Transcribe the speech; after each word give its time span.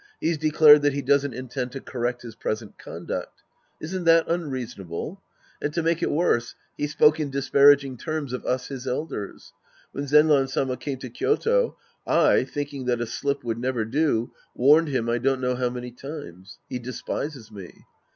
He's 0.19 0.39
declared 0.39 0.81
that 0.81 0.93
he 0.93 1.03
doesn't 1.03 1.35
intend 1.35 1.71
to 1.73 1.79
correct 1.79 2.23
his 2.23 2.33
present 2.35 2.79
conduct. 2.79 3.43
Isn't 3.79 4.05
that 4.05 4.27
unreasonable? 4.27 5.21
And 5.61 5.71
to 5.75 5.83
make 5.83 6.01
it 6.01 6.09
worse, 6.09 6.55
he 6.75 6.87
spoke 6.87 7.19
in 7.19 7.29
disparaging 7.29 7.97
terms 7.97 8.33
of 8.33 8.43
us 8.43 8.69
his 8.69 8.87
elders. 8.87 9.53
When 9.91 10.07
Zenran 10.07 10.49
Sama 10.49 10.75
came 10.77 10.97
to 10.97 11.09
Kyoto, 11.11 11.77
I, 12.07 12.45
thinking 12.45 12.85
that 12.85 12.99
a 12.99 13.05
slip 13.05 13.43
would 13.43 13.59
never 13.59 13.85
do, 13.85 14.31
warned 14.55 14.87
him 14.87 15.07
I 15.07 15.19
don't 15.19 15.39
know 15.39 15.53
how 15.53 15.69
many 15.69 15.91
times. 15.91 16.57
He 16.67 16.79
despises 16.79 17.51
me. 17.51 17.71